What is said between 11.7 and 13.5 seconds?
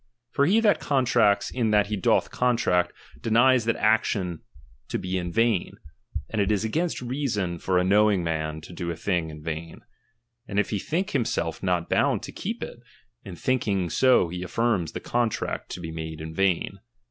bound to keep ^H it, in